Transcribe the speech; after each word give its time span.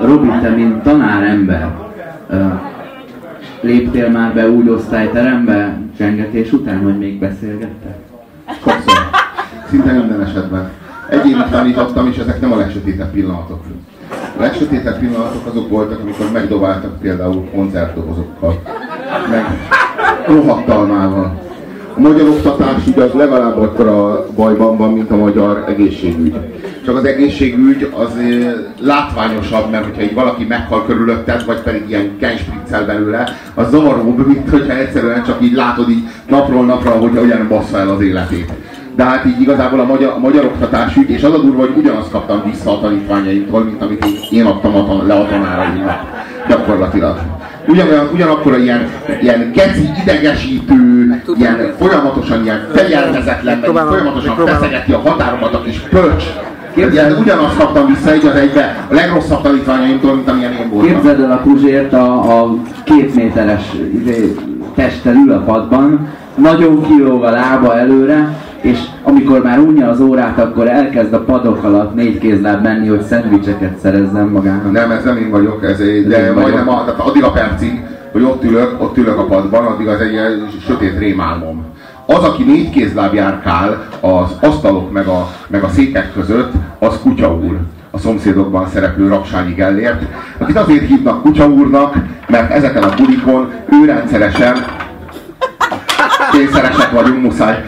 Robi, 0.00 0.28
te 0.40 0.48
mint 0.48 0.82
tanárember, 0.82 1.74
léptél 3.60 4.08
már 4.08 4.34
be 4.34 4.50
úgy 4.50 4.68
osztályterembe 4.68 5.78
csengetés 5.96 6.52
után, 6.52 6.82
hogy 6.82 6.98
még 6.98 7.18
beszélgettek? 7.18 7.96
Sokszor. 8.64 8.98
Szinte 9.68 9.92
minden 9.92 10.22
esetben. 10.22 10.70
Egyéni 11.08 11.44
tanítottam, 11.50 12.06
és 12.06 12.16
ezek 12.16 12.40
nem 12.40 12.52
a 12.52 12.56
legsötétebb 12.56 13.10
pillanatok. 13.10 13.64
A 14.10 14.40
legsötétebb 14.40 14.98
pillanatok 14.98 15.46
azok 15.46 15.68
voltak, 15.68 16.00
amikor 16.00 16.26
megdobáltak 16.32 17.00
például 17.00 17.48
koncertdobozokkal, 17.54 18.62
meg 19.30 19.44
rohadtalmával. 20.26 21.42
A 21.96 22.00
magyar 22.00 22.28
oktatásügy 22.28 22.98
az 22.98 23.12
legalább 23.12 23.56
akkora 23.56 24.26
bajban 24.36 24.76
van, 24.76 24.92
mint 24.92 25.10
a 25.10 25.16
magyar 25.16 25.64
egészségügy. 25.68 26.34
Csak 26.84 26.96
az 26.96 27.04
egészségügy 27.04 27.92
az 27.96 28.10
látványosabb, 28.80 29.70
mert 29.70 29.84
hogyha 29.84 30.02
így 30.02 30.14
valaki 30.14 30.44
meghal 30.44 30.86
körülötted, 30.86 31.44
vagy 31.46 31.60
pedig 31.60 31.84
ilyen 31.88 32.16
genspriccel 32.18 32.84
belőle, 32.86 33.28
az 33.54 33.70
zavaróbb, 33.70 34.26
mint 34.26 34.50
hogyha 34.50 34.76
egyszerűen 34.76 35.24
csak 35.24 35.42
így 35.42 35.52
látod 35.52 35.90
így 35.90 36.08
napról 36.28 36.64
napra, 36.64 36.90
hogy 36.90 37.16
hogyan 37.16 37.48
bassza 37.48 37.78
el 37.78 37.88
az 37.88 38.00
életét. 38.00 38.52
De 38.96 39.04
hát 39.04 39.24
így 39.24 39.40
igazából 39.40 39.80
a 39.80 39.84
magyar, 39.84 40.12
a 40.12 40.18
magyar 40.18 40.44
oktatásügy, 40.44 41.10
és 41.10 41.22
az 41.22 41.32
a 41.32 41.38
durva, 41.38 41.60
hogy 41.60 41.76
ugyanazt 41.76 42.10
kaptam 42.10 42.42
vissza 42.44 42.70
a 42.70 42.80
tanítványaimtól, 42.80 43.64
mint 43.64 43.82
amit 43.82 44.06
én 44.30 44.44
adtam 44.44 44.74
a, 44.74 45.02
le 45.06 45.14
a 45.14 45.26
tanáraimnak. 45.28 46.02
Gyakorlatilag 46.48 47.18
ugyanolyan, 47.68 48.08
ugyanakkor 48.12 48.58
ilyen, 48.58 48.88
ilyen 49.20 49.52
geci, 49.52 49.90
idegesítő, 50.02 51.22
ilyen 51.38 51.74
folyamatosan 51.78 52.42
ilyen 52.42 52.68
fegyelmezetlen, 52.74 53.60
folyamatosan 53.60 54.46
feszegeti 54.46 54.92
a 54.92 54.98
határokat 54.98 55.54
a 55.54 55.62
kis 55.62 55.78
pölcs. 55.78 56.24
Képzeld, 56.74 57.20
ugyanazt 57.20 57.56
kaptam 57.56 57.86
vissza 57.86 58.12
egy 58.12 58.26
az 58.26 58.34
egybe 58.34 58.86
a 58.90 58.94
legrosszabb 58.94 59.42
tanítványaimtól, 59.42 60.14
mint 60.14 60.28
amilyen 60.28 60.52
én 60.52 60.70
voltam. 60.70 60.94
Képzeld 60.94 61.20
el 61.20 61.30
a 61.30 61.36
Puzsért 61.36 61.92
a, 61.92 62.40
a 62.40 62.56
két 62.84 63.14
méteres 63.14 63.72
izé, 64.00 64.34
testtel 64.74 65.14
ül 65.14 65.32
a 65.32 65.40
padban, 65.40 66.08
nagyon 66.34 66.82
kilóg 66.82 67.24
a 67.24 67.30
lába 67.30 67.78
előre, 67.78 68.36
és 68.60 68.78
amikor 69.02 69.42
már 69.42 69.58
unja 69.58 69.88
az 69.88 70.00
órát, 70.00 70.38
akkor 70.38 70.68
elkezd 70.68 71.12
a 71.12 71.20
padok 71.20 71.64
alatt 71.64 71.94
négy 71.94 72.18
kézláb 72.18 72.62
menni, 72.62 72.88
hogy 72.88 73.02
szendvicseket 73.02 73.78
szerezzen 73.78 74.26
magának. 74.26 74.72
Nem, 74.72 74.90
ez 74.90 75.04
nem 75.04 75.16
én 75.16 75.30
vagyok, 75.30 75.64
ez 75.64 75.80
egy, 75.80 76.06
de 76.06 76.26
én 76.26 76.32
majdnem 76.32 76.68
a, 76.68 76.84
tehát 76.84 77.00
addig 77.00 77.24
a 77.24 77.30
percig, 77.30 77.84
hogy 78.12 78.22
ott 78.22 78.44
ülök, 78.44 78.82
ott 78.82 78.96
ülök 78.96 79.18
a 79.18 79.24
padban, 79.24 79.64
addig 79.64 79.86
az 79.86 80.00
egy 80.00 80.18
sötét 80.66 80.98
rémálmom. 80.98 81.64
Az, 82.06 82.24
aki 82.24 82.42
négy 82.42 82.70
kézláb 82.70 83.14
járkál 83.14 83.88
az 84.00 84.36
asztalok 84.40 84.92
meg 84.92 85.06
a, 85.06 85.30
meg 85.46 85.62
a 85.62 85.68
székek 85.68 86.12
között, 86.12 86.52
az 86.78 86.98
kutya 87.02 87.34
úr 87.34 87.58
a 87.90 87.98
szomszédokban 87.98 88.68
szereplő 88.68 89.08
Rapsányi 89.08 89.54
Gellért, 89.54 90.02
akit 90.38 90.56
azért 90.56 90.86
hívnak 90.86 91.22
Kutya 91.22 91.48
úrnak, 91.48 91.94
mert 92.28 92.50
ezeken 92.50 92.82
a 92.82 92.94
bulikon 92.94 93.52
ő 93.68 93.84
rendszeresen 93.84 94.64
kényszeresek 96.32 96.90
vagyunk, 96.90 97.22
muszáj. 97.22 97.64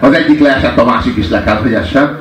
Az 0.00 0.12
egyik 0.12 0.40
leesett, 0.40 0.78
a 0.78 0.84
másik 0.84 1.16
is 1.16 1.28
le 1.28 1.42
kell, 1.44 1.56
hogy 1.56 1.74
essen. 1.74 2.18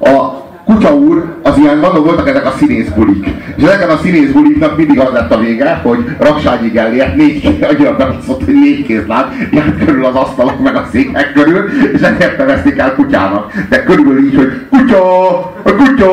A 0.00 0.28
Kutya 0.64 0.94
úr, 0.94 1.27
ilyen, 1.58 1.80
vannak 1.80 2.04
voltak 2.04 2.28
ezek 2.28 2.46
a 2.46 2.54
színészbulik. 2.58 3.26
És 3.56 3.62
ezeken 3.62 3.90
a 3.90 3.98
színészbuliknak 4.02 4.76
mindig 4.76 4.98
az 5.00 5.12
lett 5.12 5.32
a 5.32 5.38
vége, 5.38 5.80
hogy 5.82 5.98
Rakságyi 6.18 6.68
Gellért 6.68 7.16
négy, 7.16 7.58
annyira 7.70 7.96
behozott, 7.96 8.44
hogy 8.44 8.54
négy 8.54 8.86
kézláb 8.86 9.32
járt 9.52 9.84
körül 9.84 10.04
az 10.04 10.14
asztalok 10.14 10.62
meg 10.62 10.76
a 10.76 10.88
székek 10.92 11.32
körül, 11.32 11.70
és 11.92 12.00
ezért 12.00 12.38
nevezték 12.38 12.78
el 12.78 12.94
kutyának. 12.94 13.52
De 13.68 13.82
körülbelül 13.82 14.26
így, 14.26 14.34
hogy 14.34 14.52
kutya, 14.70 15.38
a 15.62 15.74
kutya, 15.76 16.10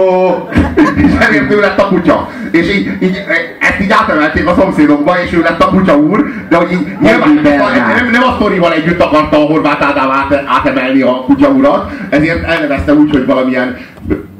és 0.95 1.11
ezért 1.27 1.51
ő 1.51 1.59
lett 1.59 1.79
a 1.79 1.87
kutya. 1.87 2.29
És 2.51 2.75
így, 2.75 2.91
így 3.01 3.23
ezt 3.59 3.81
így 3.81 3.91
átemelték 3.91 4.47
a 4.47 4.55
szomszédokba, 4.57 5.15
és 5.25 5.33
ő 5.33 5.39
lett 5.39 5.63
a 5.63 5.69
kutya 5.69 5.97
úr, 5.97 6.25
de 6.49 6.55
hogy 6.55 6.71
így 6.71 6.87
nyilván 7.01 7.39
nem, 7.95 8.09
nem 8.11 8.23
a 8.23 8.33
sztorival 8.35 8.73
együtt 8.73 9.01
akarta 9.01 9.37
a 9.37 9.45
Horváth 9.45 9.87
Ádám 9.87 10.11
át, 10.11 10.43
átemelni 10.45 11.01
a 11.01 11.23
kutya 11.25 11.47
urat, 11.47 11.91
ezért 12.09 12.43
elnevezte 12.43 12.93
úgy, 12.93 13.11
hogy 13.11 13.25
valamilyen 13.25 13.77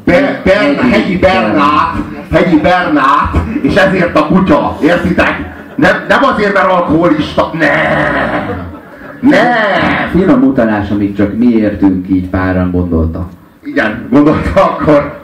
Ber, 0.05 0.41
Ber, 0.43 0.75
hegyi 0.91 1.17
Bernát, 1.17 1.95
hegyi 2.31 2.59
Bernát, 2.59 3.35
és 3.61 3.75
ezért 3.75 4.15
a 4.15 4.27
kutya, 4.27 4.77
értitek? 4.81 5.53
Nem, 5.75 6.05
nem 6.07 6.23
azért, 6.23 6.53
mert 6.53 6.71
alkoholista, 6.71 7.51
nem! 7.53 8.73
Nem! 9.19 10.09
Finom 10.11 10.43
utalás, 10.43 10.89
amit 10.89 11.15
csak 11.15 11.37
mi 11.37 11.45
értünk 11.45 12.09
így 12.09 12.29
páran 12.29 12.71
gondolta. 12.71 13.27
Igen, 13.63 14.07
gondolta 14.09 14.63
akkor, 14.63 15.19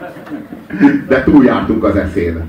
de 1.08 1.22
túljártunk 1.22 1.84
az 1.84 1.96
eszén. 1.96 2.42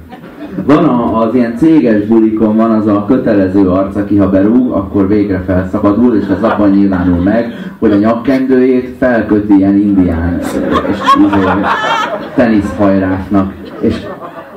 Van 0.65 0.85
a, 0.85 1.21
az 1.21 1.35
ilyen 1.35 1.57
céges 1.57 2.05
bulikon 2.05 2.55
van 2.55 2.71
az 2.71 2.87
a 2.87 3.05
kötelező 3.07 3.69
arc, 3.69 3.95
aki 3.95 4.17
ha 4.17 4.29
berúg, 4.29 4.71
akkor 4.71 5.07
végre 5.07 5.43
felszabadul, 5.45 6.15
és 6.15 6.25
az 6.37 6.43
abban 6.43 6.69
nyilvánul 6.69 7.21
meg, 7.23 7.53
hogy 7.79 7.91
a 7.91 7.95
nyakkendőjét 7.95 8.95
felköti 8.97 9.53
ilyen 9.53 9.77
indián 9.77 10.39
és 10.89 10.97
izé, 11.17 11.45
teniszhajrásnak. 12.35 13.53
És 13.79 14.05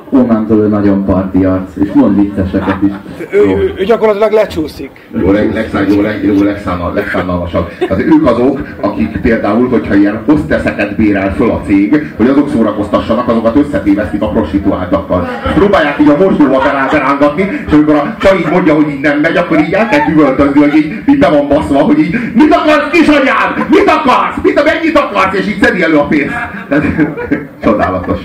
onnantól 0.09 0.57
ő 0.57 0.67
nagyon 0.67 1.05
parti 1.05 1.43
arc, 1.43 1.75
és 1.75 1.91
mond 1.93 2.19
vicceseket 2.19 2.77
is. 2.81 2.91
Ő, 3.31 3.39
ő, 3.39 3.73
ő 3.77 3.83
gyakorlatilag 3.83 4.31
lecsúszik. 4.31 4.89
Jó, 5.21 5.31
leg, 5.31 5.53
legszán, 5.53 5.91
jó, 5.91 6.01
leg, 6.01 6.23
jó 6.23 6.43
legszánal, 6.43 6.93
legszánalmasabb. 6.93 7.71
Tehát 7.79 8.03
ők 8.03 8.25
azok, 8.25 8.61
akik 8.81 9.17
például, 9.21 9.69
hogyha 9.69 9.95
ilyen 9.95 10.21
hosteszeket 10.25 10.95
bérel 10.95 11.33
föl 11.33 11.49
a 11.49 11.61
cég, 11.65 12.13
hogy 12.17 12.27
azok 12.27 12.49
szórakoztassanak, 12.49 13.27
azokat 13.27 13.55
összetévesztik 13.55 14.21
a 14.21 14.29
prostituáltakkal. 14.29 15.27
Próbálják 15.55 15.99
így 15.99 16.09
a 16.09 16.17
mozdulva 16.17 16.61
berángatni, 16.91 17.49
és 17.67 17.73
amikor 17.73 17.95
a 17.95 18.15
csaj 18.19 18.37
így 18.37 18.51
mondja, 18.51 18.73
hogy 18.73 18.89
így 18.89 19.01
nem 19.01 19.19
megy, 19.19 19.37
akkor 19.37 19.59
így 19.59 19.73
el 19.73 19.89
kell 19.89 20.11
üvöltözni, 20.11 20.59
hogy 20.59 20.75
így, 20.75 20.93
így 21.07 21.19
be 21.19 21.29
van 21.29 21.47
baszva, 21.47 21.79
hogy 21.79 21.99
így 21.99 22.17
mit 22.33 22.53
akarsz 22.53 22.89
kisanyád? 22.91 23.65
Mit 23.69 23.89
akarsz? 23.89 24.37
Mit, 24.43 24.63
mennyit 24.63 24.97
akarsz? 24.97 25.37
És 25.39 25.47
így 25.47 25.61
szedi 25.61 25.83
elő 25.83 25.97
a 25.97 26.07
pénzt. 26.07 26.35
Csodálatos. 27.63 28.19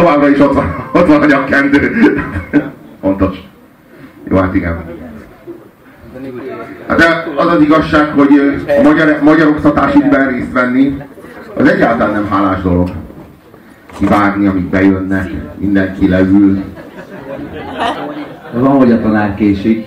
Továbbra 0.00 0.28
is 0.28 0.40
ott 0.40 0.54
van, 0.54 0.88
ott 0.92 1.06
van 1.06 1.22
a 1.22 1.26
nyakkendő. 1.26 2.22
Fontos. 3.00 3.36
Jó, 4.30 4.36
hát 4.36 4.54
igen. 4.54 4.84
Hát 6.88 6.98
de 6.98 7.26
az 7.36 7.46
az 7.46 7.60
igazság, 7.60 8.08
hogy 8.08 8.62
a 8.78 8.82
magyar, 8.82 9.18
magyar 9.22 9.46
oktatásügyben 9.46 10.28
részt 10.28 10.52
venni, 10.52 10.96
az 11.56 11.68
egyáltalán 11.68 12.12
nem 12.12 12.28
hálás 12.30 12.62
dolog. 12.62 12.90
Kivárni, 13.98 14.46
amíg 14.46 14.64
bejönnek, 14.64 15.30
mindenki 15.56 16.08
leül. 16.08 16.62
Van, 18.52 18.76
hogy 18.76 18.92
a 18.92 19.00
tanár 19.00 19.34
késik. 19.34 19.86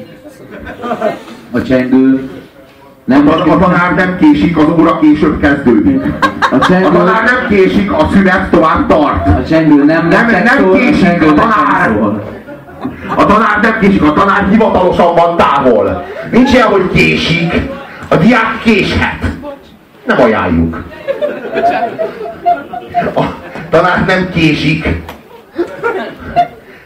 A 1.51 1.61
csengő 1.61 2.29
nem, 3.05 3.27
a, 3.27 3.51
a 3.51 3.59
tanár 3.59 3.93
nem 3.95 4.17
késik, 4.19 4.57
az 4.57 4.65
óra 4.79 4.99
később 4.99 5.39
kezdődik. 5.41 6.03
A, 6.51 6.59
csengő... 6.59 6.85
a 6.85 6.91
tanár 6.91 7.23
nem 7.23 7.47
késik, 7.49 7.91
a 7.91 8.09
szünet 8.13 8.49
tovább 8.49 8.87
tart. 8.87 9.27
A 9.27 9.43
csengő 9.47 9.83
nem, 9.83 10.07
nem, 10.07 10.29
nem, 10.29 10.71
késik 10.71 11.21
a, 11.21 11.27
a 11.27 11.33
tanár. 11.33 11.91
A 13.15 13.25
tanár 13.25 13.59
nem 13.61 13.79
késik, 13.79 14.03
a 14.03 14.13
tanár 14.13 14.47
hivatalosan 14.49 15.15
van 15.15 15.37
távol. 15.37 16.05
Nincs 16.31 16.53
ilyen, 16.53 16.67
hogy 16.67 16.89
késik. 16.93 17.53
A 18.07 18.15
diák 18.15 18.59
késhet. 18.63 19.19
Nem 20.05 20.21
ajánljuk. 20.21 20.83
A 23.15 23.21
tanár 23.69 24.05
nem 24.05 24.29
késik. 24.33 24.87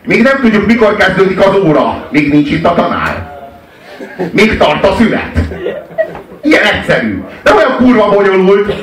Még 0.05 0.21
nem 0.21 0.39
tudjuk, 0.41 0.65
mikor 0.65 0.95
kezdődik 0.95 1.39
az 1.39 1.55
óra. 1.65 2.07
Még 2.11 2.31
nincs 2.31 2.51
itt 2.51 2.65
a 2.65 2.73
tanár. 2.73 3.35
Még 4.31 4.57
tart 4.57 4.85
a 4.85 4.95
szünet. 4.95 5.56
Ilyen 6.47 6.63
egyszerű. 6.63 7.23
De 7.43 7.53
olyan 7.53 7.75
kurva 7.77 8.09
bonyolult. 8.09 8.73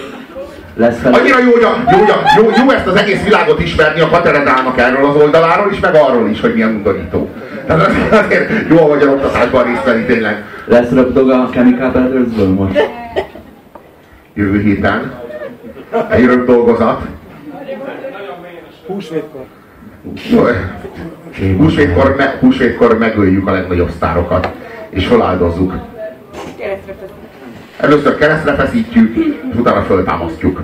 Lesz 0.77 0.99
fel. 0.99 1.13
Annyira 1.13 1.39
jó, 1.39 1.51
hogy 1.51 1.63
a, 1.63 1.85
jó, 1.91 1.99
hogy 1.99 2.11
a, 2.11 2.23
jó, 2.37 2.51
jó, 2.65 2.71
ezt 2.71 2.87
az 2.87 2.97
egész 2.97 3.23
világot 3.23 3.61
ismerni 3.61 4.00
a 4.00 4.09
kateredának 4.09 4.79
erről 4.79 5.05
az 5.05 5.17
oldaláról 5.17 5.73
is, 5.73 5.81
meg 5.81 5.94
arról 5.94 6.29
is, 6.29 6.41
hogy 6.41 6.55
milyen 6.55 6.75
undorító. 6.75 7.31
Tehát 7.67 7.91
azért 8.11 8.71
jó 8.71 8.79
a 8.79 8.87
magyar 8.87 9.09
oktatásban 9.09 9.65
részt 9.65 9.85
venni 9.85 10.05
tényleg. 10.05 10.44
Lesz 10.65 10.91
röptog 10.91 11.31
a 11.31 11.49
Chemical 11.53 11.91
brothers 11.91 12.49
most? 12.56 12.91
Jövő 14.35 14.61
héten. 14.61 15.12
Egy 16.11 16.25
röp 16.25 16.47
dolgozat. 16.47 17.00
Húsvétkor. 18.87 19.44
Húsvétkor, 21.56 22.15
me, 22.17 22.37
húsvétkor 22.41 22.99
megöljük 22.99 23.47
a 23.49 23.53
legnagyobb 23.53 23.91
sztárokat, 23.91 24.49
és 24.91 25.06
feláldozzuk. 25.06 25.94
Először 27.76 28.17
keresztre 28.17 28.55
feszítjük, 28.55 29.17
és 29.17 29.59
utána 29.59 29.82
föltámasztjuk. 29.82 30.61